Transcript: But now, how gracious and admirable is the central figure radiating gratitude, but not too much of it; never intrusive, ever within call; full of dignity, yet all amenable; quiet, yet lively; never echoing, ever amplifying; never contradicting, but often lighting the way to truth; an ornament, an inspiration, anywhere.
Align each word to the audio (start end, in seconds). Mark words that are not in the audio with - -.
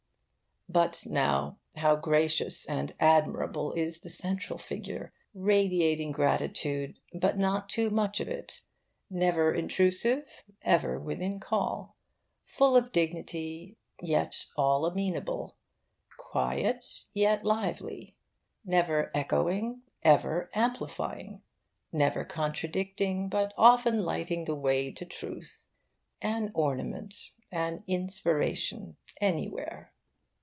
But 0.69 1.05
now, 1.05 1.57
how 1.75 1.97
gracious 1.97 2.65
and 2.65 2.95
admirable 2.97 3.73
is 3.73 3.99
the 3.99 4.09
central 4.09 4.57
figure 4.57 5.11
radiating 5.33 6.13
gratitude, 6.13 6.97
but 7.13 7.37
not 7.37 7.67
too 7.67 7.89
much 7.89 8.21
of 8.21 8.29
it; 8.29 8.61
never 9.09 9.53
intrusive, 9.53 10.45
ever 10.61 10.97
within 10.97 11.41
call; 11.41 11.97
full 12.45 12.77
of 12.77 12.93
dignity, 12.93 13.75
yet 14.01 14.45
all 14.55 14.85
amenable; 14.85 15.57
quiet, 16.15 16.85
yet 17.11 17.43
lively; 17.43 18.15
never 18.63 19.11
echoing, 19.13 19.81
ever 20.03 20.49
amplifying; 20.53 21.41
never 21.91 22.23
contradicting, 22.23 23.27
but 23.27 23.53
often 23.57 24.05
lighting 24.05 24.45
the 24.45 24.55
way 24.55 24.89
to 24.93 25.03
truth; 25.03 25.67
an 26.21 26.49
ornament, 26.53 27.31
an 27.51 27.83
inspiration, 27.87 28.95
anywhere. 29.19 29.91